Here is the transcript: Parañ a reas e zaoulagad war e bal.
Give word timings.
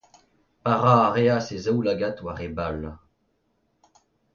Parañ 0.63 0.95
a 1.05 1.11
reas 1.17 1.45
e 1.55 1.57
zaoulagad 1.65 2.17
war 2.25 2.39
e 2.47 2.49
bal. 2.57 2.81